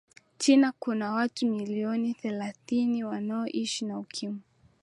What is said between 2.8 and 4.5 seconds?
wanaoishi na ukimwi